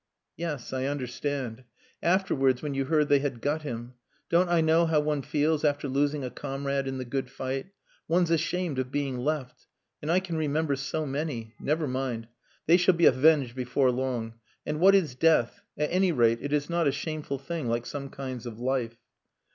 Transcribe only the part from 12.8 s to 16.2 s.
be avenged before long. And what is death? At any